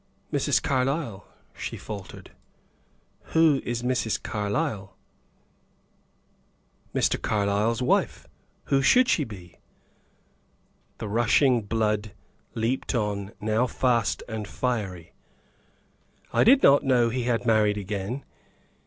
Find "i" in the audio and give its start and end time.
16.33-16.43